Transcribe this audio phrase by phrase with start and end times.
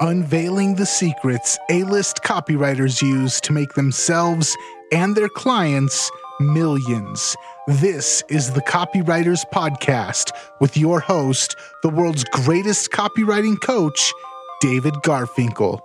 [0.00, 4.56] unveiling the secrets A list copywriters use to make themselves
[4.92, 6.10] and their clients
[6.40, 7.36] millions.
[7.66, 10.30] This is the Copywriters Podcast
[10.60, 14.12] with your host, the world's greatest copywriting coach,
[14.60, 15.80] David Garfinkel.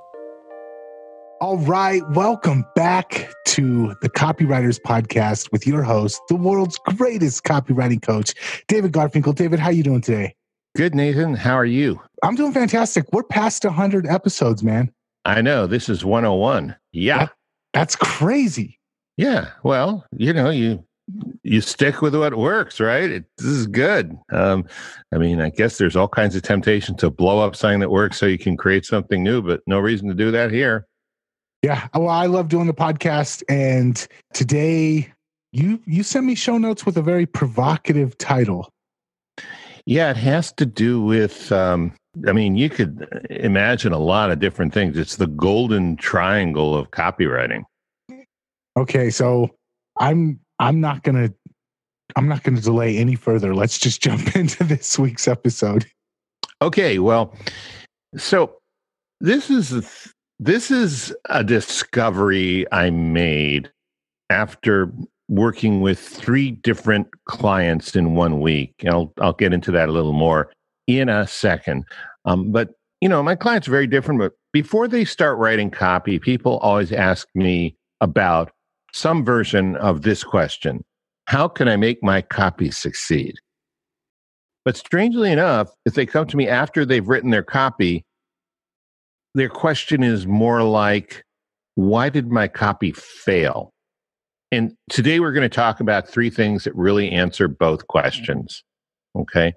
[1.42, 8.02] All right, welcome back to the Copywriters Podcast with your host, the world's greatest copywriting
[8.02, 8.34] coach,
[8.68, 9.36] David Garfinkel.
[9.36, 10.36] David, how you doing today?
[10.76, 11.36] Good, Nathan.
[11.36, 12.02] How are you?
[12.24, 13.06] I'm doing fantastic.
[13.12, 14.92] We're past 100 episodes, man.
[15.24, 15.68] I know.
[15.68, 16.76] This is 101.
[16.92, 17.20] Yeah.
[17.20, 17.32] That,
[17.74, 18.80] that's crazy.
[19.16, 19.52] Yeah.
[19.62, 20.84] Well, you know, you
[21.44, 23.10] you stick with what works, right?
[23.10, 24.18] It, this is good.
[24.32, 24.66] Um,
[25.14, 28.18] I mean, I guess there's all kinds of temptation to blow up something that works
[28.18, 30.88] so you can create something new, but no reason to do that here.
[31.62, 31.88] Yeah.
[31.94, 33.44] Well, I love doing the podcast.
[33.48, 35.14] And today
[35.52, 38.70] you you sent me show notes with a very provocative title.
[39.86, 41.94] Yeah, it has to do with um,
[42.28, 44.98] I mean, you could imagine a lot of different things.
[44.98, 47.64] It's the golden triangle of copywriting.
[48.78, 49.50] Okay, so
[50.00, 51.34] I'm I'm not going to
[52.16, 53.56] I'm not to delay any further.
[53.56, 55.86] Let's just jump into this week's episode.
[56.62, 57.36] Okay, well,
[58.16, 58.58] so
[59.20, 63.72] this is this is a discovery I made
[64.30, 64.92] after
[65.34, 68.76] working with three different clients in one week.
[68.80, 70.52] And I'll, I'll get into that a little more
[70.86, 71.86] in a second.
[72.26, 72.70] Um, but,
[73.02, 74.20] you know, my clients are very different.
[74.20, 78.52] But before they start writing copy, people always ask me about
[78.94, 80.84] some version of this question
[81.26, 83.34] How can I make my copy succeed?
[84.66, 88.06] But strangely enough, if they come to me after they've written their copy,
[89.34, 91.24] their question is more like,
[91.74, 93.73] why did my copy fail?
[94.54, 97.88] And today we're going to talk about three things that really answer both mm-hmm.
[97.88, 98.64] questions.
[99.16, 99.54] Okay.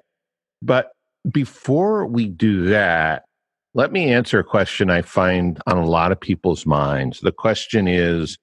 [0.62, 0.92] But
[1.30, 3.24] before we do that,
[3.74, 7.20] let me answer a question I find on a lot of people's minds.
[7.20, 8.38] The question is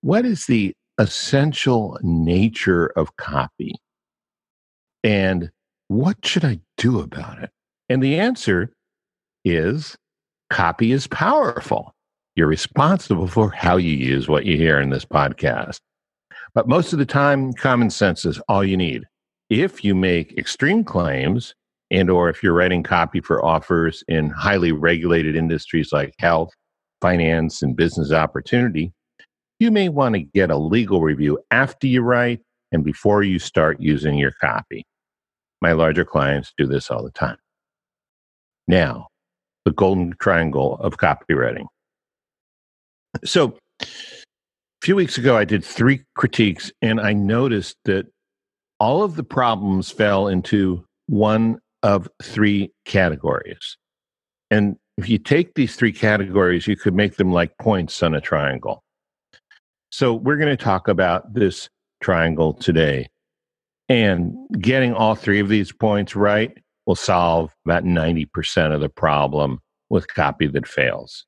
[0.00, 3.76] what is the essential nature of copy?
[5.04, 5.52] And
[5.86, 7.50] what should I do about it?
[7.88, 8.72] And the answer
[9.44, 9.96] is
[10.50, 11.94] copy is powerful.
[12.34, 15.78] You're responsible for how you use what you hear in this podcast.
[16.54, 19.04] But most of the time, common sense is all you need.
[19.48, 21.54] If you make extreme claims,
[21.90, 26.50] and or if you're writing copy for offers in highly regulated industries like health,
[27.00, 28.92] finance, and business opportunity,
[29.58, 32.40] you may want to get a legal review after you write
[32.72, 34.84] and before you start using your copy.
[35.60, 37.36] My larger clients do this all the time.
[38.66, 39.08] Now,
[39.64, 41.66] the golden triangle of copywriting.
[43.24, 43.56] So,
[44.82, 48.06] few weeks ago, I did three critiques, and I noticed that
[48.80, 53.76] all of the problems fell into one of three categories.
[54.50, 58.20] And if you take these three categories, you could make them like points on a
[58.20, 58.82] triangle.
[59.90, 61.68] So, we're going to talk about this
[62.02, 63.08] triangle today.
[63.88, 66.56] And getting all three of these points right
[66.86, 69.60] will solve about 90% of the problem
[69.90, 71.24] with copy that fails.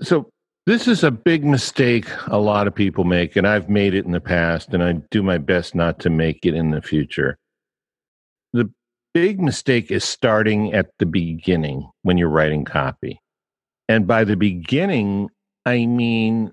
[0.00, 0.30] So,
[0.66, 4.12] this is a big mistake a lot of people make, and I've made it in
[4.12, 7.36] the past, and I do my best not to make it in the future.
[8.52, 8.70] The
[9.12, 13.20] big mistake is starting at the beginning when you're writing copy.
[13.88, 15.28] And by the beginning,
[15.66, 16.52] I mean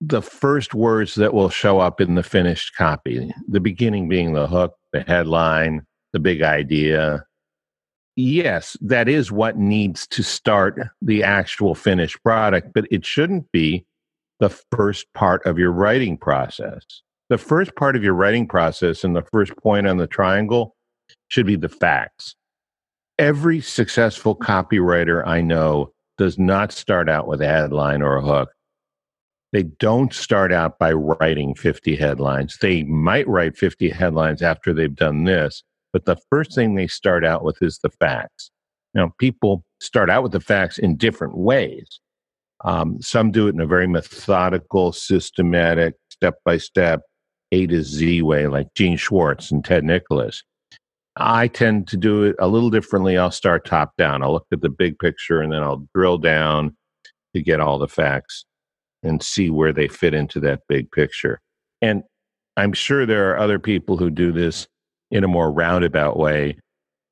[0.00, 4.46] the first words that will show up in the finished copy, the beginning being the
[4.46, 5.82] hook, the headline,
[6.14, 7.24] the big idea,
[8.16, 13.84] yes, that is what needs to start the actual finished product, but it shouldn't be
[14.40, 16.82] the first part of your writing process.
[17.28, 20.74] The first part of your writing process and the first point on the triangle
[21.28, 22.34] should be the facts.
[23.18, 28.50] Every successful copywriter I know does not start out with a headline or a hook.
[29.52, 32.58] They don't start out by writing 50 headlines.
[32.60, 35.62] They might write 50 headlines after they've done this,
[35.92, 38.50] but the first thing they start out with is the facts.
[38.94, 42.00] Now, people start out with the facts in different ways.
[42.64, 47.00] Um, some do it in a very methodical, systematic, step by step,
[47.52, 50.42] A to Z way, like Gene Schwartz and Ted Nicholas.
[51.16, 53.18] I tend to do it a little differently.
[53.18, 54.22] I'll start top down.
[54.22, 56.76] I'll look at the big picture and then I'll drill down
[57.34, 58.44] to get all the facts
[59.02, 61.40] and see where they fit into that big picture.
[61.82, 62.02] And
[62.56, 64.68] I'm sure there are other people who do this
[65.10, 66.56] in a more roundabout way.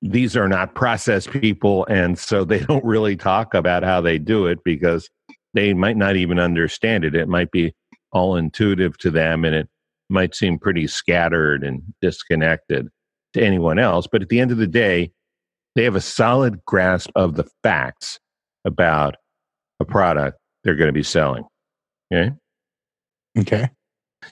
[0.00, 4.47] These are not process people, and so they don't really talk about how they do
[4.47, 5.09] it because
[5.55, 7.15] they might not even understand it.
[7.15, 7.73] It might be
[8.12, 9.69] all intuitive to them, and it
[10.09, 12.89] might seem pretty scattered and disconnected
[13.35, 14.06] to anyone else.
[14.11, 15.11] But at the end of the day,
[15.75, 18.19] they have a solid grasp of the facts
[18.65, 19.17] about
[19.81, 21.45] a product they're going to be selling.
[22.12, 22.33] Okay.
[23.39, 23.71] Okay.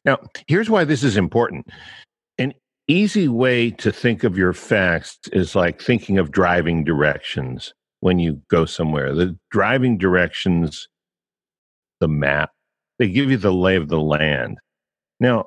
[0.04, 0.18] Now,
[0.48, 1.66] here's why this is important.
[2.88, 8.40] Easy way to think of your facts is like thinking of driving directions when you
[8.48, 9.12] go somewhere.
[9.12, 10.86] The driving directions,
[11.98, 12.50] the map,
[13.00, 14.58] they give you the lay of the land.
[15.18, 15.46] Now,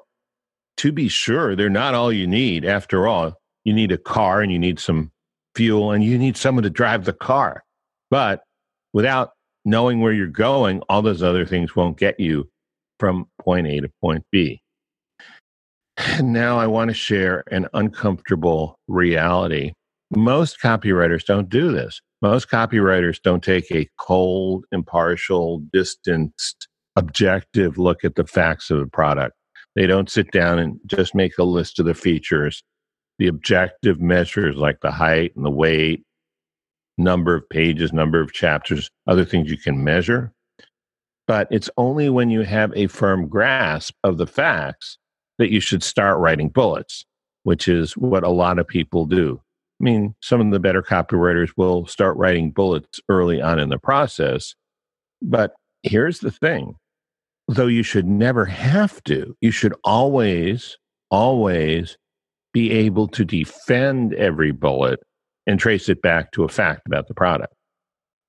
[0.78, 2.66] to be sure, they're not all you need.
[2.66, 3.34] After all,
[3.64, 5.12] you need a car and you need some
[5.56, 7.64] fuel and you need someone to drive the car.
[8.12, 8.42] But
[8.92, 9.32] without
[9.64, 12.50] knowing where you're going, all those other things won't get you
[13.00, 14.62] from point A to point B.
[16.00, 19.74] And now I want to share an uncomfortable reality.
[20.16, 22.02] Most copywriters don't do this.
[22.22, 28.88] Most copywriters don't take a cold, impartial, distanced, objective look at the facts of the
[28.88, 29.36] product.
[29.76, 32.64] They don't sit down and just make a list of the features.
[33.20, 36.04] The objective measures like the height and the weight,
[36.98, 40.32] number of pages, number of chapters, other things you can measure.
[41.28, 44.98] But it's only when you have a firm grasp of the facts
[45.40, 47.06] that you should start writing bullets,
[47.44, 49.42] which is what a lot of people do.
[49.82, 53.80] I mean, some of the better copywriters will start writing bullets early on in the
[53.80, 54.54] process.
[55.22, 56.76] But here's the thing
[57.48, 60.78] though you should never have to, you should always,
[61.10, 61.98] always
[62.54, 65.00] be able to defend every bullet
[65.48, 67.54] and trace it back to a fact about the product.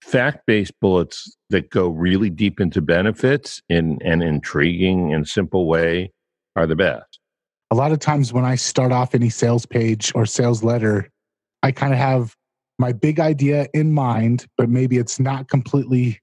[0.03, 6.11] Fact based bullets that go really deep into benefits in an intriguing and simple way
[6.57, 7.21] are the best.
[7.71, 11.09] A lot of times when I start off any sales page or sales letter,
[11.63, 12.35] I kind of have
[12.79, 16.19] my big idea in mind, but maybe it's not completely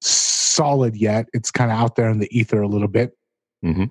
[0.00, 1.28] solid yet.
[1.32, 3.12] It's kind of out there in the ether a little bit.
[3.64, 3.84] Mm-hmm.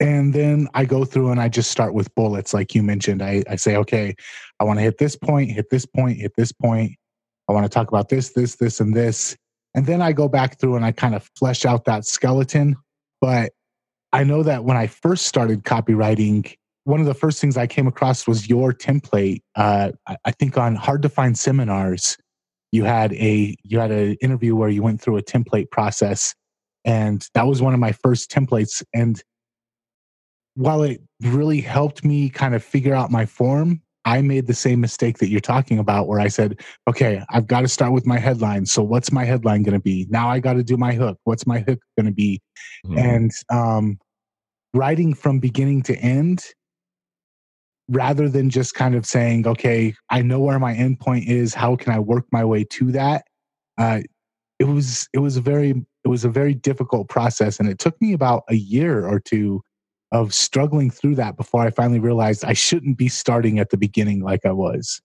[0.00, 3.22] And then I go through and I just start with bullets, like you mentioned.
[3.22, 4.14] I, I say, okay,
[4.58, 6.92] I want to hit this point, hit this point, hit this point.
[7.48, 9.36] I want to talk about this, this, this, and this.
[9.74, 12.76] And then I go back through and I kind of flesh out that skeleton.
[13.20, 13.52] But
[14.12, 16.54] I know that when I first started copywriting,
[16.84, 19.40] one of the first things I came across was your template.
[19.54, 19.92] Uh,
[20.24, 22.16] I think on hard to find seminars,
[22.72, 26.34] you had a you had an interview where you went through a template process
[26.84, 29.22] and that was one of my first templates and
[30.54, 34.80] while it really helped me kind of figure out my form i made the same
[34.80, 38.18] mistake that you're talking about where i said okay i've got to start with my
[38.18, 41.18] headline so what's my headline going to be now i got to do my hook
[41.24, 42.40] what's my hook going to be
[42.86, 42.98] mm-hmm.
[42.98, 43.98] and um,
[44.74, 46.44] writing from beginning to end
[47.88, 51.54] rather than just kind of saying, okay, I know where my endpoint is.
[51.54, 53.24] How can I work my way to that?
[53.78, 54.00] Uh,
[54.58, 55.70] it was it was a very
[56.04, 59.62] it was a very difficult process, and it took me about a year or two
[60.12, 64.20] of struggling through that before I finally realized I shouldn't be starting at the beginning
[64.20, 65.00] like I was.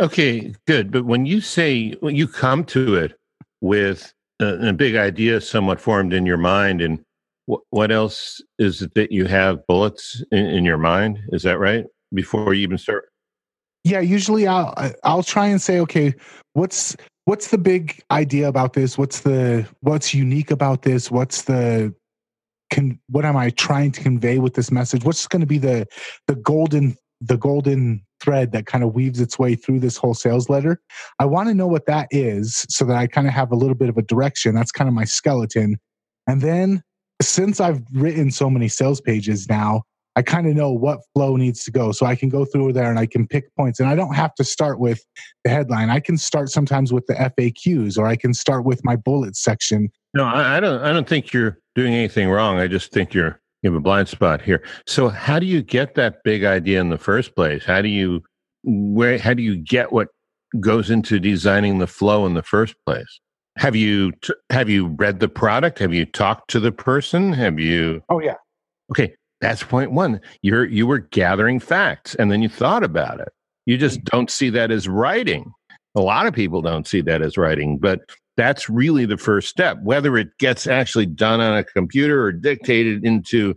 [0.00, 0.90] Okay, good.
[0.90, 3.18] But when you say when you come to it
[3.60, 7.02] with a, a big idea somewhat formed in your mind, and
[7.46, 11.18] what, else is it that you have bullets in, in your mind?
[11.28, 11.84] Is that right?
[12.14, 13.10] before you even start?
[13.82, 16.14] Yeah, usually I'll I'll try and say, okay,
[16.54, 16.96] what's
[17.26, 18.96] what's the big idea about this?
[18.96, 21.10] What's the what's unique about this?
[21.10, 21.94] What's the
[22.70, 25.04] can what am I trying to convey with this message?
[25.04, 25.86] What's going to be the
[26.26, 30.48] the golden the golden thread that kind of weaves its way through this whole sales
[30.48, 30.80] letter?
[31.18, 33.74] I want to know what that is so that I kind of have a little
[33.74, 34.54] bit of a direction.
[34.54, 35.76] That's kind of my skeleton.
[36.26, 36.82] And then
[37.34, 39.82] since I've written so many sales pages now,
[40.16, 41.90] I kind of know what flow needs to go.
[41.90, 43.80] So I can go through there and I can pick points.
[43.80, 45.04] And I don't have to start with
[45.42, 45.90] the headline.
[45.90, 49.90] I can start sometimes with the FAQs or I can start with my bullet section.
[50.14, 52.60] No, I, I don't I don't think you're doing anything wrong.
[52.60, 54.62] I just think you're you have a blind spot here.
[54.86, 57.64] So how do you get that big idea in the first place?
[57.64, 58.22] How do you
[58.62, 60.08] where how do you get what
[60.60, 63.20] goes into designing the flow in the first place?
[63.56, 64.12] Have you
[64.50, 65.78] have you read the product?
[65.78, 67.32] Have you talked to the person?
[67.32, 68.34] Have you Oh yeah.
[68.90, 70.20] Okay, that's point one.
[70.42, 73.28] You're you were gathering facts and then you thought about it.
[73.66, 74.04] You just mm.
[74.04, 75.52] don't see that as writing.
[75.94, 78.00] A lot of people don't see that as writing, but
[78.36, 79.78] that's really the first step.
[79.82, 83.54] Whether it gets actually done on a computer or dictated into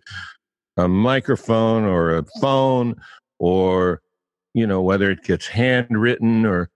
[0.77, 2.95] a microphone or a phone,
[3.39, 4.01] or
[4.53, 6.69] you know whether it gets handwritten or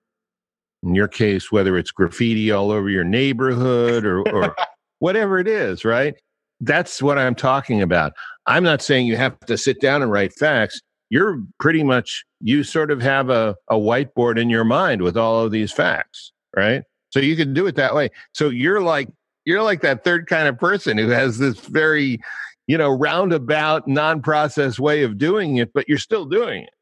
[0.84, 4.56] in your case whether it's graffiti all over your neighborhood or, or
[5.00, 6.16] whatever it is, right?
[6.60, 8.14] That's what I'm talking about.
[8.46, 10.80] I'm not saying you have to sit down and write facts.
[11.10, 15.44] You're pretty much, you sort of have a, a whiteboard in your mind with all
[15.44, 16.84] of these facts, right?
[17.10, 18.10] So you can do it that way.
[18.34, 19.10] So you're like,
[19.46, 22.20] you're like that third kind of person who has this very,
[22.68, 26.74] you know, roundabout, non process way of doing it, but you're still doing it.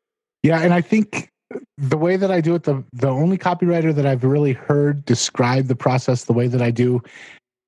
[0.43, 0.59] Yeah.
[0.59, 1.31] And I think
[1.77, 5.67] the way that I do it, the, the only copywriter that I've really heard describe
[5.67, 7.01] the process the way that I do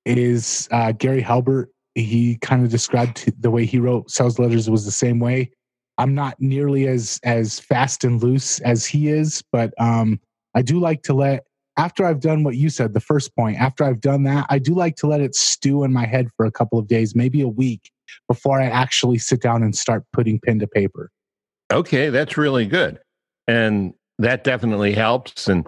[0.06, 1.70] is uh, Gary Halbert.
[1.96, 5.52] He kind of described the way he wrote sales letters was the same way.
[5.98, 10.20] I'm not nearly as as fast and loose as he is, but um,
[10.56, 11.44] I do like to let
[11.78, 13.58] after I've done what you said, the first point.
[13.58, 16.46] After I've done that, I do like to let it stew in my head for
[16.46, 17.92] a couple of days, maybe a week,
[18.28, 21.10] before I actually sit down and start putting pen to paper.
[21.72, 23.00] Okay, that's really good,
[23.48, 25.48] and that definitely helps.
[25.48, 25.68] And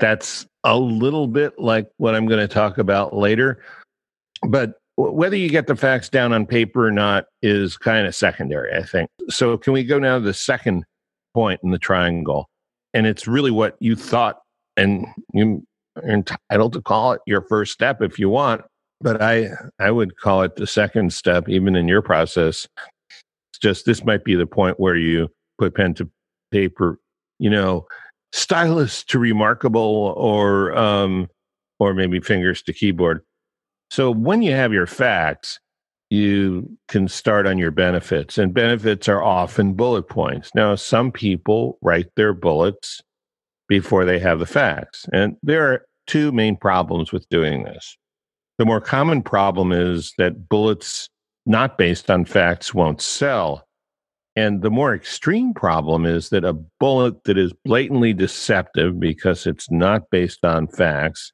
[0.00, 3.62] that's a little bit like what I'm going to talk about later.
[4.46, 8.74] But whether you get the facts down on paper or not is kind of secondary,
[8.74, 9.08] I think.
[9.28, 10.84] So, can we go now to the second
[11.34, 12.48] point in the triangle?
[12.94, 14.40] And it's really what you thought,
[14.76, 15.60] and you're
[16.08, 18.62] entitled to call it your first step if you want.
[19.00, 22.66] But I, I would call it the second step, even in your process.
[23.50, 26.10] It's just this might be the point where you put pen to
[26.50, 26.98] paper.
[27.38, 27.86] You know,
[28.32, 31.28] stylus to remarkable or um,
[31.78, 33.22] or maybe fingers to keyboard.
[33.90, 35.60] So when you have your facts,
[36.10, 40.50] you can start on your benefits, and benefits are often bullet points.
[40.54, 43.00] Now, some people write their bullets
[43.68, 47.96] before they have the facts, and there are two main problems with doing this.
[48.56, 51.08] The more common problem is that bullets
[51.46, 53.67] not based on facts won't sell
[54.38, 59.68] and the more extreme problem is that a bullet that is blatantly deceptive because it's
[59.68, 61.32] not based on facts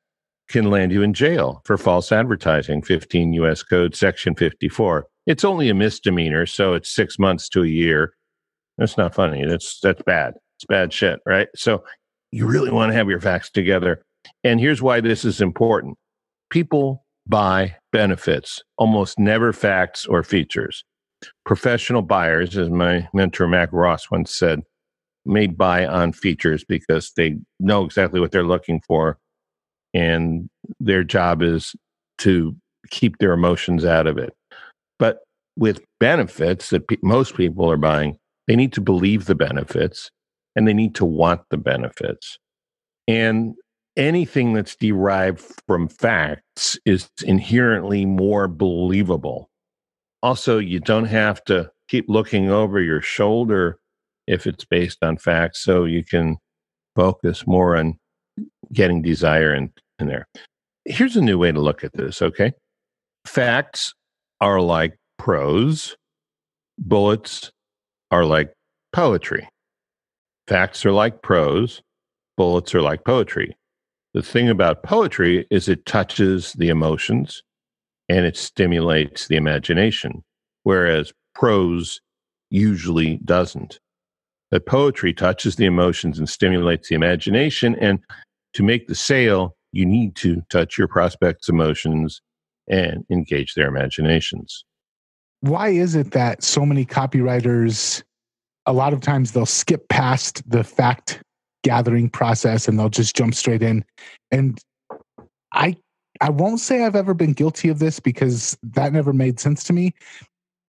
[0.49, 5.07] can land you in jail for false advertising, 15 US Code, Section 54.
[5.27, 8.15] It's only a misdemeanor, so it's six months to a year.
[8.79, 9.45] That's not funny.
[9.45, 10.33] That's that's bad.
[10.57, 11.49] It's bad shit, right?
[11.55, 11.85] So
[12.33, 14.03] you really want to have your facts together.
[14.45, 15.99] And here's why this is important.
[16.49, 20.85] People buy benefits, almost never facts or features.
[21.45, 24.63] Professional buyers, as my mentor Mac Ross once said,
[25.25, 29.19] may buy on features because they know exactly what they're looking for.
[29.93, 30.49] And
[30.81, 31.75] their job is
[32.19, 32.55] to
[32.91, 34.35] keep their emotions out of it.
[34.99, 35.21] But
[35.57, 40.11] with benefits that pe- most people are buying, they need to believe the benefits
[40.57, 42.39] and they need to want the benefits.
[43.09, 43.55] And
[43.97, 49.49] anything that's derived from facts is inherently more believable
[50.25, 53.79] also, you don't have to keep looking over your shoulder
[54.27, 56.39] if it's based on facts, so you can
[56.97, 57.99] focus more on
[58.73, 60.27] getting desire in, in there.
[60.87, 62.53] Here's a new way to look at this, okay?
[63.27, 63.93] Facts
[64.41, 65.95] are like prose,
[66.79, 67.53] bullets
[68.11, 68.55] are like
[68.95, 69.47] poetry.
[70.49, 71.83] Facts are like prose,
[72.39, 73.55] bullets are like poetry.
[74.15, 77.43] The thing about poetry is it touches the emotions,
[78.09, 80.23] and it stimulates the imagination,
[80.63, 82.01] whereas prose
[82.51, 83.79] usually doesn't.
[84.51, 87.75] But poetry touches the emotions and stimulates the imagination.
[87.81, 87.99] And
[88.53, 92.21] to make the sale, you need to touch your prospect's emotions
[92.69, 94.65] and engage their imaginations.
[95.41, 98.03] Why is it that so many copywriters,
[98.67, 101.21] a lot of times they'll skip past the fact
[101.65, 103.85] gathering process and they'll just jump straight in?
[104.31, 104.59] And
[105.53, 105.77] I
[106.21, 109.73] I won't say I've ever been guilty of this because that never made sense to
[109.73, 109.95] me.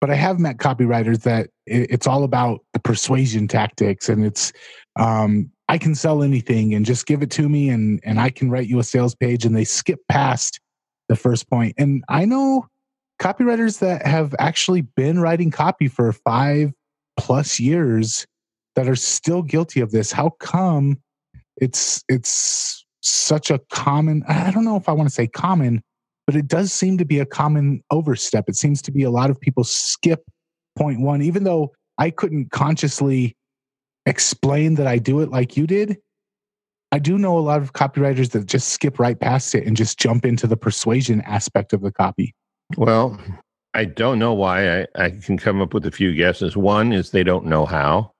[0.01, 4.51] But I have met copywriters that it's all about the persuasion tactics, and it's
[4.97, 8.49] um, I can sell anything and just give it to me, and and I can
[8.49, 10.59] write you a sales page, and they skip past
[11.07, 11.75] the first point.
[11.77, 12.67] And I know
[13.19, 16.73] copywriters that have actually been writing copy for five
[17.17, 18.27] plus years
[18.75, 20.11] that are still guilty of this.
[20.11, 21.01] How come
[21.57, 25.81] it's it's such a common, I don't know if I want to say common,
[26.25, 28.45] but it does seem to be a common overstep.
[28.47, 30.23] It seems to be a lot of people skip
[30.75, 33.35] point one, even though I couldn't consciously
[34.05, 35.97] explain that I do it like you did.
[36.91, 39.99] I do know a lot of copywriters that just skip right past it and just
[39.99, 42.33] jump into the persuasion aspect of the copy.
[42.77, 43.19] Well,
[43.73, 44.81] I don't know why.
[44.81, 46.55] I, I can come up with a few guesses.
[46.55, 48.11] One is they don't know how.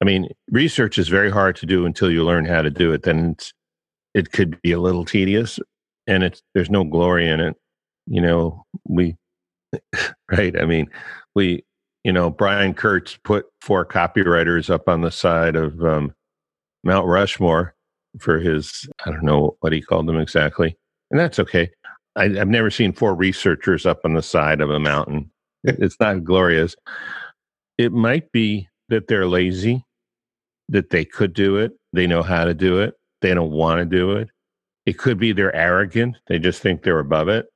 [0.00, 3.02] I mean, research is very hard to do until you learn how to do it.
[3.02, 3.52] Then it's
[4.14, 5.58] it could be a little tedious
[6.06, 7.56] and it's there's no glory in it
[8.06, 9.16] you know we
[10.30, 10.88] right i mean
[11.34, 11.62] we
[12.04, 16.12] you know brian kurtz put four copywriters up on the side of um,
[16.84, 17.74] mount rushmore
[18.18, 20.76] for his i don't know what he called them exactly
[21.10, 21.70] and that's okay.
[22.16, 25.30] I, i've never seen four researchers up on the side of a mountain.
[25.64, 26.76] It's not glorious.
[27.78, 29.84] It might be that they're lazy
[30.68, 33.84] that they could do it they know how to do it they don't want to
[33.84, 34.28] do it.
[34.86, 36.16] It could be they're arrogant.
[36.28, 37.46] They just think they're above it.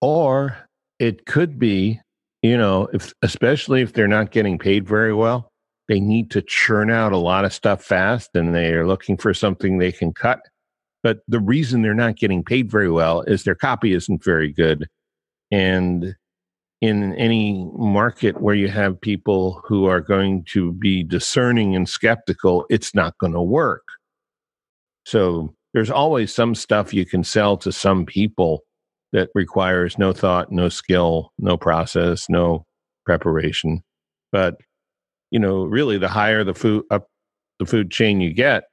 [0.00, 0.56] Or
[0.98, 2.00] it could be,
[2.42, 5.50] you know, if especially if they're not getting paid very well,
[5.88, 9.34] they need to churn out a lot of stuff fast and they are looking for
[9.34, 10.40] something they can cut
[11.04, 14.88] But the reason they're not getting paid very well is their copy isn't very good.
[15.52, 16.16] And
[16.80, 22.66] in any market where you have people who are going to be discerning and skeptical,
[22.70, 23.84] it's not going to work.
[25.04, 28.62] So there's always some stuff you can sell to some people
[29.12, 32.64] that requires no thought, no skill, no process, no
[33.04, 33.82] preparation.
[34.32, 34.56] But
[35.30, 37.08] you know, really, the higher the food up
[37.58, 38.64] the food chain you get,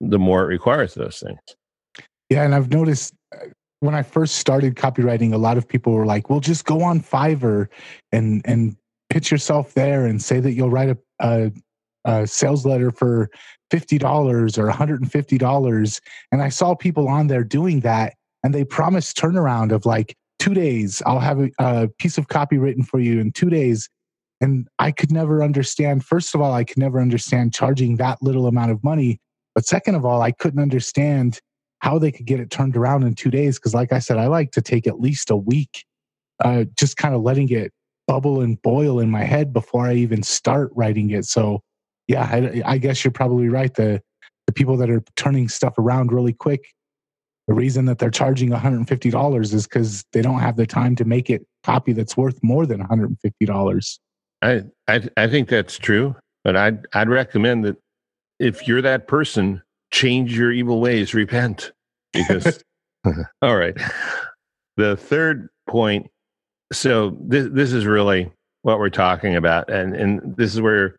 [0.00, 1.38] the more it requires those things.
[2.30, 3.46] Yeah, and I've noticed uh,
[3.80, 7.00] when I first started copywriting, a lot of people were like, "Well, just go on
[7.00, 7.68] Fiverr
[8.12, 8.76] and and
[9.10, 11.52] pitch yourself there and say that you'll write a, a,
[12.06, 13.28] a sales letter for
[13.70, 16.00] fifty dollars or one hundred and fifty dollars."
[16.32, 20.54] And I saw people on there doing that, and they promised turnaround of like two
[20.54, 21.02] days.
[21.04, 23.88] I'll have a, a piece of copy written for you in two days.
[24.42, 26.04] And I could never understand.
[26.04, 29.18] First of all, I could never understand charging that little amount of money.
[29.54, 31.40] But second of all, I couldn't understand
[31.78, 33.58] how they could get it turned around in two days.
[33.58, 35.86] Because, like I said, I like to take at least a week,
[36.44, 37.72] uh, just kind of letting it
[38.06, 41.24] bubble and boil in my head before I even start writing it.
[41.24, 41.62] So,
[42.08, 43.74] yeah, I, I guess you're probably right.
[43.74, 44.02] The
[44.46, 46.72] the people that are turning stuff around really quick,
[47.48, 51.30] the reason that they're charging $150 is because they don't have the time to make
[51.30, 53.98] it copy that's worth more than $150.
[54.42, 57.76] I, I I think that's true, but I'd I'd recommend that
[58.38, 61.72] if you're that person, change your evil ways, repent.
[62.12, 62.62] Because
[63.42, 63.76] all right.
[64.76, 66.10] The third point,
[66.72, 68.30] so this this is really
[68.62, 69.70] what we're talking about.
[69.70, 70.96] And and this is where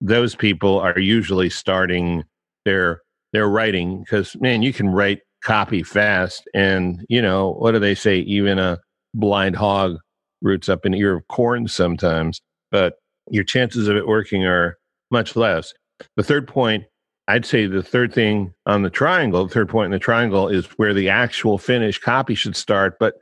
[0.00, 2.24] those people are usually starting
[2.64, 3.00] their
[3.32, 7.94] their writing because man, you can write copy fast and you know, what do they
[7.94, 8.18] say?
[8.18, 8.78] Even a
[9.14, 9.96] blind hog
[10.42, 12.40] roots up an ear of corn sometimes
[12.74, 12.94] but
[13.30, 14.76] your chances of it working are
[15.12, 15.72] much less.
[16.16, 16.82] The third point,
[17.28, 20.66] I'd say the third thing on the triangle, the third point in the triangle is
[20.76, 23.14] where the actual finished copy should start, but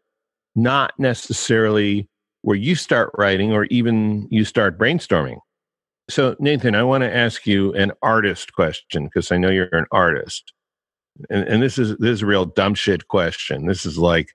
[0.57, 2.09] not necessarily
[2.41, 5.37] where you start writing or even you start brainstorming.
[6.11, 9.87] So, Nathan, I want to ask you an artist question because I know you're an
[9.93, 10.53] artist.
[11.31, 13.67] And, and this is this is a real dumb shit question.
[13.67, 14.31] This is like,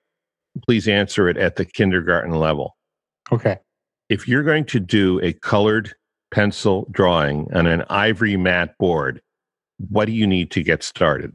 [0.66, 2.76] please answer it at the kindergarten level.
[3.32, 3.60] Okay
[4.10, 5.94] if you're going to do a colored
[6.32, 9.22] pencil drawing on an ivory mat board,
[9.90, 11.34] what do you need to get started?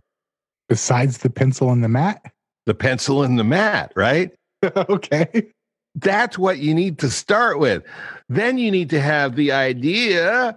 [0.69, 2.23] Besides the pencil and the mat?
[2.67, 4.31] The pencil and the mat, right?
[4.77, 5.49] okay.
[5.95, 7.83] That's what you need to start with.
[8.29, 10.55] Then you need to have the idea.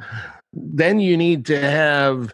[0.53, 2.33] Then you need to have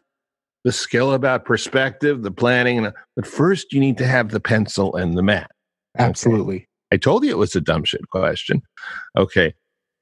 [0.63, 2.91] the skill about perspective, the planning.
[3.15, 5.49] But first, you need to have the pencil and the mat.
[5.97, 6.55] Absolutely.
[6.55, 6.67] Okay.
[6.91, 8.61] I told you it was a dumb shit question.
[9.17, 9.53] Okay.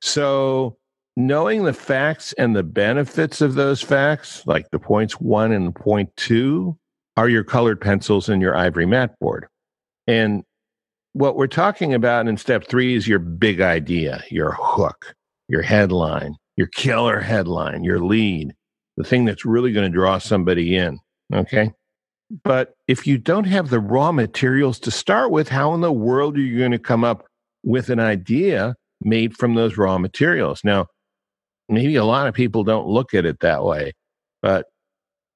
[0.01, 0.77] So,
[1.15, 6.09] knowing the facts and the benefits of those facts, like the points one and point
[6.17, 6.77] two,
[7.17, 9.47] are your colored pencils and your ivory mat board.
[10.07, 10.43] And
[11.13, 15.13] what we're talking about in step three is your big idea, your hook,
[15.47, 18.53] your headline, your killer headline, your lead,
[18.97, 20.99] the thing that's really going to draw somebody in.
[21.33, 21.71] Okay.
[22.43, 26.37] But if you don't have the raw materials to start with, how in the world
[26.37, 27.25] are you going to come up
[27.63, 30.61] with an idea made from those raw materials.
[30.63, 30.87] Now,
[31.67, 33.93] maybe a lot of people don't look at it that way,
[34.41, 34.65] but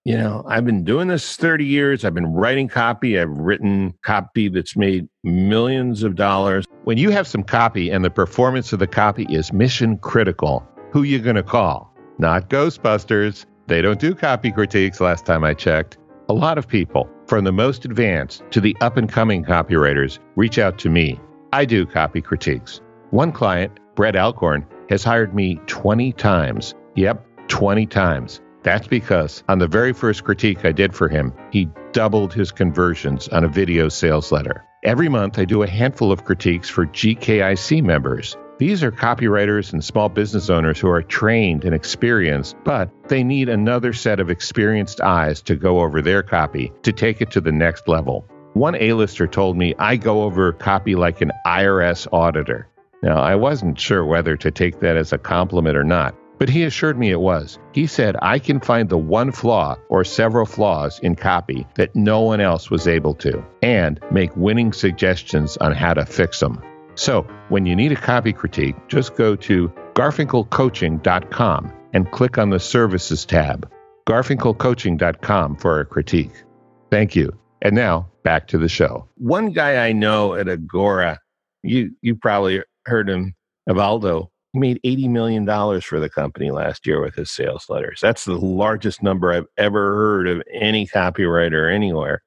[0.06, 2.04] you know, I've been doing this 30 years.
[2.04, 3.18] I've been writing copy.
[3.18, 6.66] I've written copy that's made millions of dollars.
[6.84, 11.04] When you have some copy and the performance of the copy is mission critical, who
[11.04, 11.94] you going to call?
[12.18, 13.46] Not Ghostbusters.
[13.68, 15.98] They don't do copy critiques last time I checked.
[16.28, 20.60] A lot of people, from the most advanced to the up and coming copywriters, reach
[20.60, 21.20] out to me.
[21.54, 22.82] I do copy critiques.
[23.12, 26.76] One client, Brett Alcorn, has hired me 20 times.
[26.96, 28.42] Yep, 20 times.
[28.63, 33.28] That's because on the very first critique I did for him, he doubled his conversions
[33.28, 34.63] on a video sales letter.
[34.84, 38.38] Every month, I do a handful of critiques for GKIC members.
[38.60, 43.49] These are copywriters and small business owners who are trained and experienced, but they need
[43.49, 47.52] another set of experienced eyes to go over their copy to take it to the
[47.52, 48.26] next level.
[48.54, 52.69] One A-lister told me I go over copy like an IRS auditor.
[53.02, 56.66] Now, I wasn't sure whether to take that as a compliment or not, but he
[56.66, 57.58] assured me it was.
[57.72, 62.20] He said, I can find the one flaw or several flaws in copy that no
[62.20, 66.62] one else was able to, and make winning suggestions on how to fix them.
[66.96, 72.60] So, when you need a copy critique, just go to garfinkelcoaching.com and click on the
[72.60, 73.72] Services tab.
[74.06, 76.44] garfinkelcoaching.com for a critique.
[76.92, 77.40] Thank you.
[77.62, 79.08] And now, back to the show.
[79.16, 81.22] One guy I know at Agora,
[81.62, 83.34] you you probably heard him,
[83.70, 84.28] Evaldo.
[84.54, 88.00] He made $80 million for the company last year with his sales letters.
[88.02, 92.22] That's the largest number I've ever heard of any copywriter anywhere.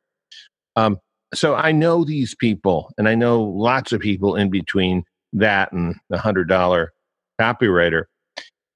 [0.75, 0.99] Um,
[1.33, 5.95] so I know these people, and I know lots of people in between that and
[6.11, 6.93] the hundred dollar
[7.41, 8.05] copywriter,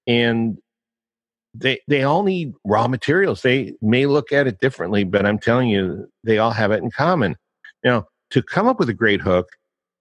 [0.07, 0.59] and
[1.55, 3.43] they they all need raw materials.
[3.43, 6.91] They may look at it differently, but I'm telling you, they all have it in
[6.91, 7.37] common.
[7.85, 9.49] Now, to come up with a great hook,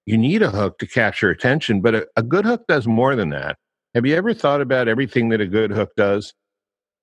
[0.09, 3.29] you need a hook to capture attention, but a, a good hook does more than
[3.29, 3.57] that.
[3.93, 6.33] Have you ever thought about everything that a good hook does?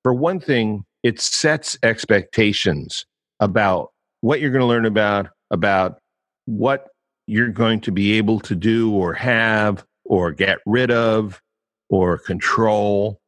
[0.02, 3.06] For one thing, it sets expectations
[3.38, 3.90] about
[4.22, 6.00] what you're going to learn about, about
[6.46, 6.88] what
[7.28, 11.40] you're going to be able to do or have or get rid of
[11.88, 13.20] or control.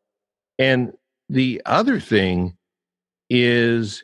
[0.58, 0.92] And
[1.28, 2.56] the other thing
[3.30, 4.02] is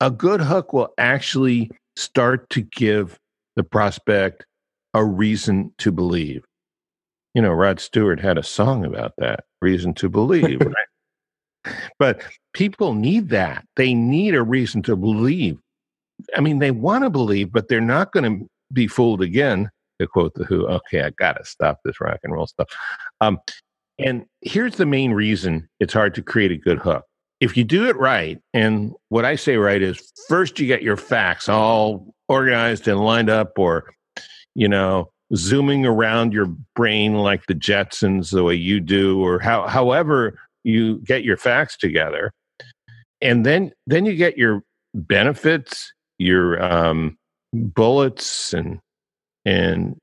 [0.00, 3.18] a good hook will actually start to give
[3.56, 4.46] the prospect
[4.94, 6.44] a reason to believe.
[7.34, 10.60] You know, Rod Stewart had a song about that, reason to believe.
[11.64, 11.74] right?
[11.98, 12.22] But
[12.52, 13.66] people need that.
[13.76, 15.58] They need a reason to believe.
[16.36, 19.70] I mean, they want to believe, but they're not going to be fooled again.
[20.00, 22.68] To quote the Who, okay, I got to stop this rock and roll stuff.
[23.20, 23.38] Um,
[23.98, 27.04] and here's the main reason it's hard to create a good hook.
[27.40, 30.96] If you do it right, and what I say right is first you get your
[30.96, 33.92] facts all organized and lined up, or,
[34.54, 39.66] you know, zooming around your brain like the Jetsons the way you do, or how,
[39.66, 42.32] however you get your facts together.
[43.20, 44.62] And then, then you get your
[44.94, 47.16] benefits, your um,
[47.52, 48.80] bullets, and,
[49.44, 49.96] and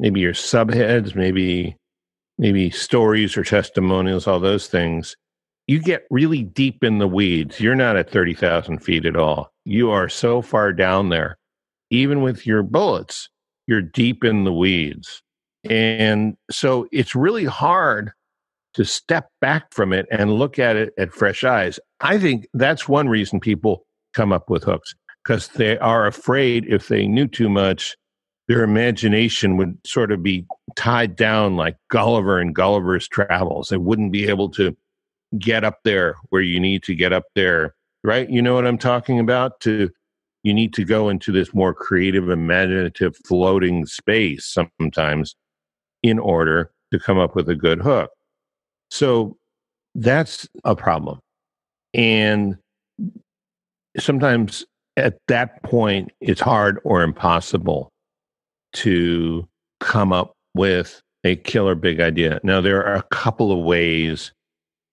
[0.00, 1.76] maybe your subheads, maybe
[2.38, 5.16] maybe stories or testimonials, all those things,
[5.66, 7.60] you get really deep in the weeds.
[7.60, 9.50] You're not at 30,000 feet at all.
[9.64, 11.36] You are so far down there.
[11.90, 13.28] Even with your bullets,
[13.68, 15.22] you're deep in the weeds.
[15.68, 18.10] And so it's really hard
[18.74, 21.78] to step back from it and look at it at fresh eyes.
[22.00, 26.88] I think that's one reason people come up with hooks because they are afraid if
[26.88, 27.96] they knew too much,
[28.46, 33.68] their imagination would sort of be tied down like Gulliver and Gulliver's Travels.
[33.68, 34.74] They wouldn't be able to
[35.38, 38.30] get up there where you need to get up there, right?
[38.30, 39.60] You know what I'm talking about?
[39.60, 39.90] To
[40.42, 45.34] you need to go into this more creative, imaginative, floating space sometimes
[46.02, 48.10] in order to come up with a good hook.
[48.90, 49.36] So
[49.94, 51.18] that's a problem.
[51.92, 52.56] And
[53.98, 54.64] sometimes
[54.96, 57.90] at that point, it's hard or impossible
[58.74, 59.46] to
[59.80, 62.40] come up with a killer big idea.
[62.42, 64.32] Now, there are a couple of ways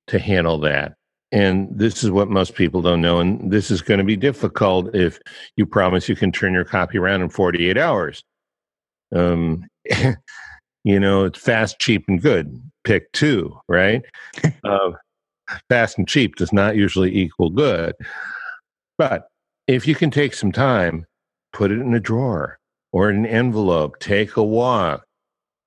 [0.07, 0.95] to handle that.
[1.31, 3.19] And this is what most people don't know.
[3.19, 5.19] And this is going to be difficult if
[5.57, 8.23] you promise you can turn your copy around in 48 hours.
[9.13, 9.67] Um,
[10.83, 12.61] you know, it's fast, cheap, and good.
[12.83, 14.03] Pick two, right?
[14.63, 14.91] uh,
[15.69, 17.93] fast and cheap does not usually equal good.
[18.97, 19.27] But
[19.67, 21.05] if you can take some time,
[21.53, 22.59] put it in a drawer,
[22.91, 25.03] or an envelope, take a walk.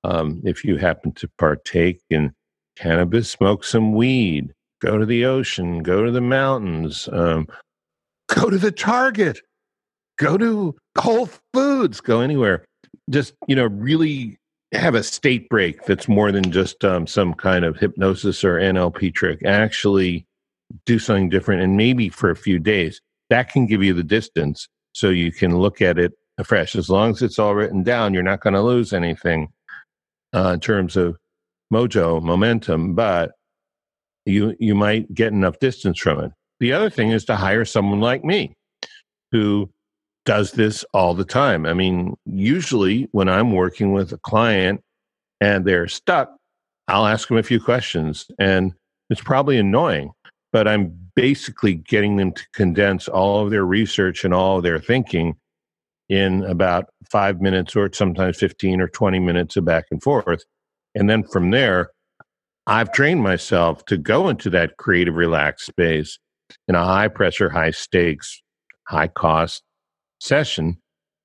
[0.05, 2.33] Um, if you happen to partake in
[2.77, 7.47] cannabis, smoke some weed, go to the ocean, go to the mountains, um,
[8.29, 9.41] go to the Target,
[10.19, 12.64] go to Whole Foods, go anywhere.
[13.11, 14.38] Just, you know, really
[14.73, 19.14] have a state break that's more than just um, some kind of hypnosis or NLP
[19.14, 19.45] trick.
[19.45, 20.27] Actually
[20.85, 23.01] do something different and maybe for a few days.
[23.31, 26.77] That can give you the distance so you can look at it afresh.
[26.77, 29.49] As long as it's all written down, you're not going to lose anything
[30.35, 31.17] uh, in terms of
[31.73, 33.33] mojo, momentum, but
[34.29, 36.33] you you might get enough distance from it.
[36.61, 38.55] The other thing is to hire someone like me
[39.33, 39.71] who
[40.25, 41.64] does this all the time.
[41.64, 44.83] I mean, usually when I'm working with a client
[45.41, 46.35] and they're stuck,
[46.88, 48.73] I'll ask them a few questions and
[49.11, 50.11] it's probably annoying,
[50.53, 54.79] but I'm basically getting them to condense all of their research and all of their
[54.79, 55.37] thinking
[56.09, 60.45] in about five minutes or sometimes 15 or 20 minutes of back and forth.
[60.95, 61.91] And then from there,
[62.68, 66.18] I've trained myself to go into that creative, relaxed space
[66.68, 68.42] in a high pressure, high stakes,
[68.87, 69.62] high cost
[70.20, 70.76] session.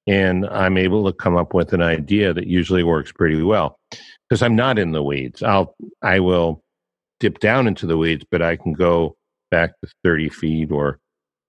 [0.07, 3.77] And I'm able to come up with an idea that usually works pretty well
[4.29, 5.43] because I'm not in the weeds.
[5.43, 6.63] I'll, I will
[7.19, 9.17] dip down into the weeds, but I can go
[9.51, 10.97] back to 30 feet or,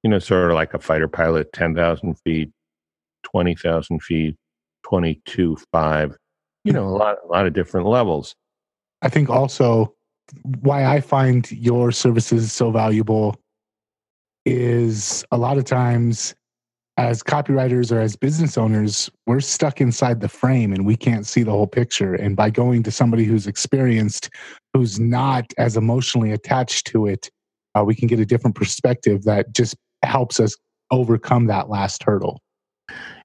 [0.02, 2.50] you know, sort of like a fighter pilot, 10,000 feet,
[3.22, 4.36] 20,000 feet,
[4.82, 6.16] 22, 5,
[6.64, 8.34] you know, a lot, a lot of different levels.
[9.04, 9.94] I think also
[10.60, 13.36] why I find your services so valuable
[14.46, 16.34] is a lot of times
[16.96, 21.42] as copywriters or as business owners, we're stuck inside the frame and we can't see
[21.42, 22.14] the whole picture.
[22.14, 24.30] And by going to somebody who's experienced,
[24.72, 27.30] who's not as emotionally attached to it,
[27.74, 30.56] uh, we can get a different perspective that just helps us
[30.90, 32.40] overcome that last hurdle.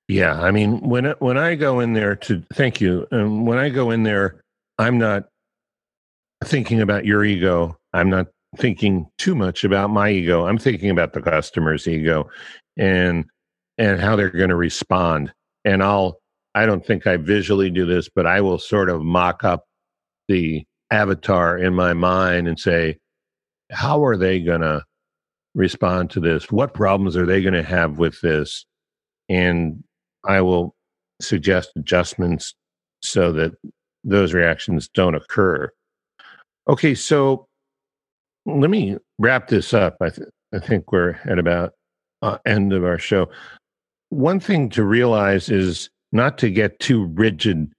[0.08, 3.70] Yeah, I mean when when I go in there to thank you, and when I
[3.70, 4.42] go in there,
[4.80, 5.30] I'm not
[6.44, 7.78] thinking about your ego.
[7.94, 10.46] I'm not thinking too much about my ego.
[10.46, 12.30] I'm thinking about the customer's ego
[12.78, 13.26] and
[13.78, 15.32] and how they're going to respond.
[15.66, 16.20] And I'll
[16.56, 19.66] I don't think I visually do this, but I will sort of mock up
[20.28, 22.98] the avatar in my mind and say,
[23.72, 24.84] how are they going to
[25.54, 26.52] respond to this?
[26.52, 28.66] What problems are they going to have with this?
[29.28, 29.84] And
[30.28, 30.76] I will
[31.22, 32.56] suggest adjustments
[33.02, 33.54] so that
[34.04, 35.72] those reactions don't occur.
[36.70, 37.48] Okay, so
[38.46, 39.98] let me wrap this up.
[40.02, 41.74] I, th- I think we're at about
[42.22, 43.28] uh, end of our show.
[44.10, 47.72] One thing to realize is not to get too rigid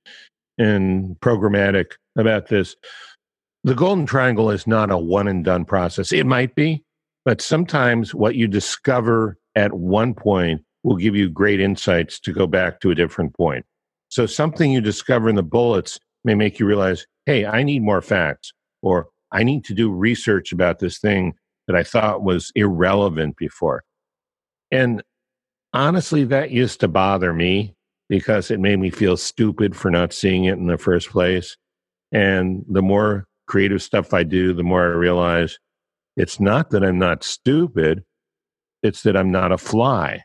[0.59, 2.75] and programmatic about this.
[3.63, 6.13] The golden triangle is not a one and done process.
[6.13, 6.83] It might be,
[7.25, 12.49] but sometimes what you discover at one point will give you great insights to go
[12.49, 13.65] back to a different point.
[14.09, 18.03] So something you discover in the bullets may make you realize, hey, I need more
[18.03, 21.35] facts, or I need to do research about this thing
[21.67, 23.85] that I thought was irrelevant before.
[24.71, 25.03] And
[25.73, 27.75] honestly, that used to bother me
[28.09, 31.57] because it made me feel stupid for not seeing it in the first place.
[32.13, 35.59] And the more creative stuff I do, the more I realize
[36.17, 38.05] it's not that I'm not stupid,
[38.83, 40.23] it's that I'm not a fly.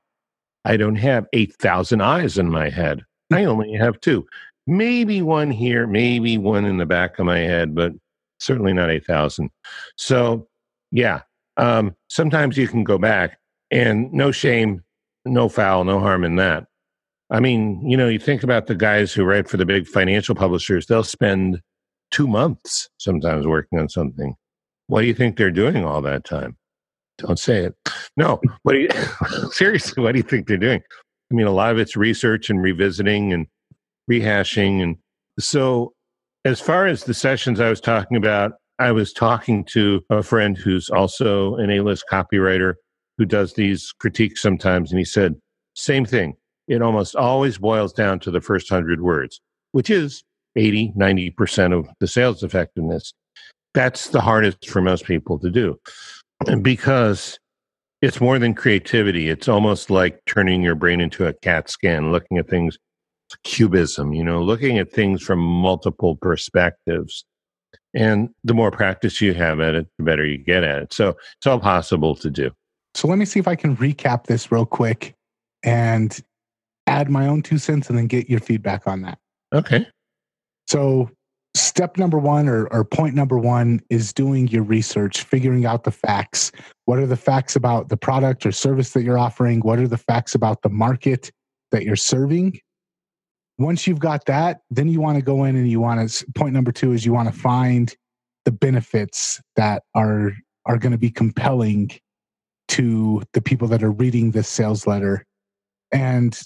[0.63, 3.03] I don't have 8,000 eyes in my head.
[3.29, 3.35] Hmm.
[3.35, 4.25] I only have two.
[4.67, 7.93] Maybe one here, maybe one in the back of my head, but
[8.39, 9.49] certainly not 8,000.
[9.97, 10.47] So,
[10.91, 11.21] yeah,
[11.57, 13.37] um, sometimes you can go back
[13.71, 14.83] and no shame,
[15.25, 16.65] no foul, no harm in that.
[17.31, 20.35] I mean, you know, you think about the guys who write for the big financial
[20.35, 21.59] publishers, they'll spend
[22.11, 24.35] two months sometimes working on something.
[24.87, 26.55] What do you think they're doing all that time?
[27.17, 27.75] Don't say it.
[28.15, 28.89] No, what do you
[29.51, 30.03] seriously?
[30.03, 30.81] What do you think they're doing?
[31.31, 33.47] I mean, a lot of it's research and revisiting and
[34.11, 34.97] rehashing, and
[35.39, 35.94] so
[36.45, 40.55] as far as the sessions I was talking about, I was talking to a friend
[40.55, 42.75] who's also an A-list copywriter
[43.17, 45.35] who does these critiques sometimes, and he said
[45.73, 46.35] same thing.
[46.67, 50.23] It almost always boils down to the first hundred words, which is
[50.55, 53.13] 80, 90% of the sales effectiveness.
[53.73, 55.79] That's the hardest for most people to do
[56.61, 57.39] because
[58.01, 59.29] it's more than creativity.
[59.29, 62.77] It's almost like turning your brain into a CAT scan, looking at things
[63.43, 67.25] cubism, you know, looking at things from multiple perspectives.
[67.93, 70.93] And the more practice you have at it, the better you get at it.
[70.93, 72.51] So it's all possible to do.
[72.93, 75.13] So let me see if I can recap this real quick
[75.63, 76.17] and
[76.87, 79.17] add my own two cents and then get your feedback on that.
[79.53, 79.87] Okay.
[80.67, 81.09] So
[81.55, 85.91] step number one or, or point number one is doing your research, figuring out the
[85.91, 86.51] facts.
[86.85, 89.61] What are the facts about the product or service that you're offering?
[89.61, 91.31] What are the facts about the market
[91.71, 92.59] that you're serving?
[93.57, 96.53] Once you've got that, then you want to go in and you want to point
[96.53, 97.95] number two is you want to find
[98.43, 100.33] the benefits that are
[100.65, 101.91] are going to be compelling
[102.67, 105.23] to the people that are reading this sales letter.
[105.91, 106.37] And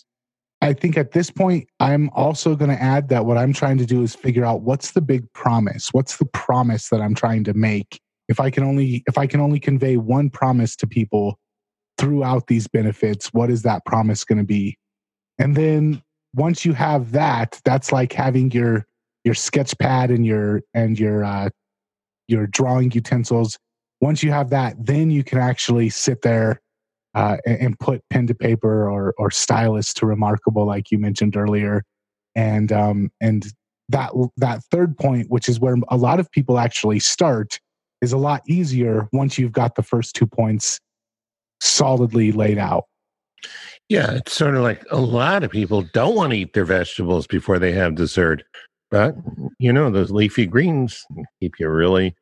[0.62, 3.86] I think at this point, I'm also going to add that what I'm trying to
[3.86, 5.89] do is figure out what's the big promise?
[5.93, 8.02] What's the promise that I'm trying to make?
[8.28, 11.39] If I can only if I can only convey one promise to people
[11.98, 14.78] throughout these benefits, what is that promise going to be?
[15.39, 16.02] And then
[16.34, 18.86] once you have that, that's like having your
[19.24, 21.50] your sketch pad and your and your uh,
[22.28, 23.58] your drawing utensils.
[24.02, 26.62] Once you have that, then you can actually sit there
[27.15, 31.36] uh, and, and, put pen to paper or or stylus to remarkable, like you mentioned
[31.36, 31.84] earlier,
[32.36, 33.48] and um, and
[33.89, 37.60] that that third point, which is where a lot of people actually start,
[38.02, 40.80] is a lot easier once you've got the first two points
[41.60, 42.86] solidly laid out.
[43.89, 47.25] Yeah, it's sort of like a lot of people don't want to eat their vegetables
[47.25, 48.43] before they have dessert.
[48.91, 49.15] But,
[49.58, 51.04] you know, those leafy greens
[51.39, 52.15] keep you really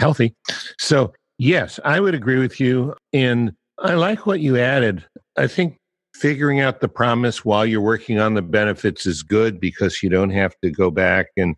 [0.00, 0.34] healthy.
[0.78, 2.94] So, yes, I would agree with you.
[3.12, 5.04] And I like what you added.
[5.36, 5.76] I think
[6.16, 10.30] figuring out the promise while you're working on the benefits is good because you don't
[10.30, 11.54] have to go back and,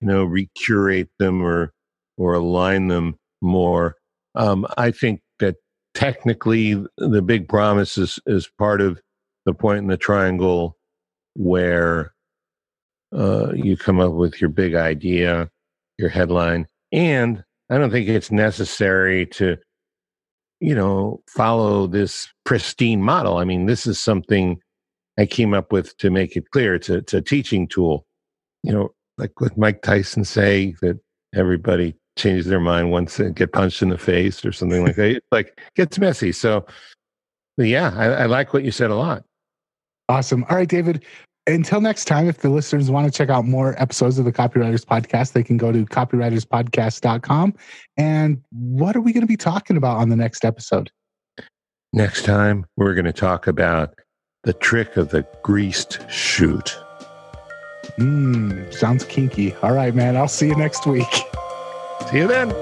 [0.00, 1.72] you know, recurate them or,
[2.16, 3.96] or align them more.
[4.34, 5.20] Um, I think
[5.94, 9.00] technically the big promise is, is part of
[9.46, 10.76] the point in the triangle
[11.34, 12.14] where
[13.16, 15.50] uh, you come up with your big idea,
[15.98, 16.66] your headline.
[16.92, 19.56] And I don't think it's necessary to,
[20.60, 23.38] you know, follow this pristine model.
[23.38, 24.60] I mean, this is something
[25.18, 26.74] I came up with to make it clear.
[26.74, 28.06] It's a, it's a teaching tool.
[28.62, 30.98] You know, like with Mike Tyson say that
[31.34, 35.16] everybody change their mind once and get punched in the face or something like that.
[35.16, 36.32] It like gets messy.
[36.32, 36.66] So
[37.56, 39.24] yeah, I, I like what you said a lot.
[40.08, 40.44] Awesome.
[40.50, 41.04] All right, David.
[41.46, 44.84] Until next time, if the listeners want to check out more episodes of the Copywriters
[44.84, 47.54] Podcast, they can go to copywriterspodcast.com.
[47.96, 50.90] And what are we going to be talking about on the next episode?
[51.92, 53.94] Next time, we're going to talk about
[54.44, 56.76] the trick of the greased chute.
[57.98, 59.54] Mmm, sounds kinky.
[59.56, 60.16] All right, man.
[60.16, 61.06] I'll see you next week.
[62.08, 62.52] See you then.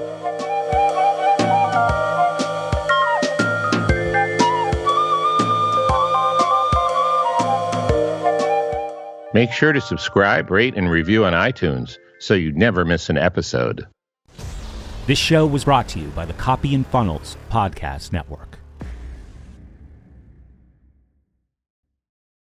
[9.33, 13.87] Make sure to subscribe, rate, and review on iTunes so you never miss an episode.
[15.07, 18.58] This show was brought to you by the Copy and Funnels Podcast Network.